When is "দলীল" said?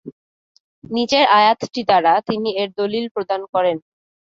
2.77-3.05